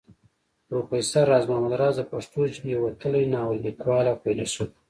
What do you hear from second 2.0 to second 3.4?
پښتو ژبې يو وتلی